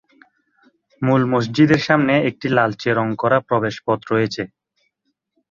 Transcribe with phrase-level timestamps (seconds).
[1.01, 4.43] মূল মসজিদের সামনে একটি লালচে রং করা প্রবেশপথ রয়েছে।